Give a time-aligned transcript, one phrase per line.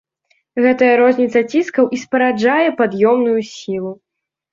[0.63, 3.93] Гэтая розніца ціскаў і спараджае пад'ёмную сілу.